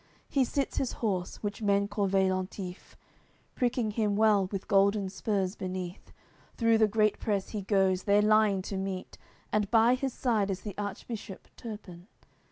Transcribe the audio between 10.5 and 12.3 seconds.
the Archbishop Turpin.